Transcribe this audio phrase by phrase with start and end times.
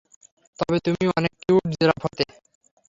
[0.59, 2.25] তবে তুমি অনেক কিউট জিরাফ হতে।